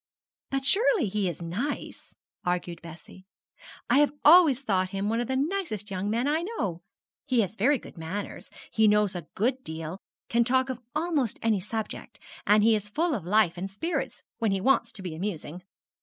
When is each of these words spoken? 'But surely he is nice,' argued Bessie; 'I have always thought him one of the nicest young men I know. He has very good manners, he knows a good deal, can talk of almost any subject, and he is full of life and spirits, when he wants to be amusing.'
'But 0.49 0.65
surely 0.65 1.05
he 1.09 1.29
is 1.29 1.43
nice,' 1.43 2.15
argued 2.43 2.81
Bessie; 2.81 3.27
'I 3.87 3.99
have 3.99 4.13
always 4.25 4.63
thought 4.63 4.89
him 4.89 5.09
one 5.09 5.19
of 5.19 5.27
the 5.27 5.35
nicest 5.35 5.91
young 5.91 6.09
men 6.09 6.27
I 6.27 6.41
know. 6.41 6.81
He 7.27 7.41
has 7.41 7.55
very 7.55 7.77
good 7.77 7.99
manners, 7.99 8.49
he 8.71 8.87
knows 8.87 9.13
a 9.15 9.27
good 9.35 9.63
deal, 9.63 9.99
can 10.27 10.43
talk 10.43 10.71
of 10.71 10.81
almost 10.95 11.37
any 11.43 11.59
subject, 11.59 12.19
and 12.47 12.63
he 12.63 12.73
is 12.75 12.89
full 12.89 13.13
of 13.13 13.25
life 13.27 13.57
and 13.59 13.69
spirits, 13.69 14.23
when 14.39 14.49
he 14.49 14.59
wants 14.59 14.91
to 14.93 15.03
be 15.03 15.13
amusing.' 15.13 15.61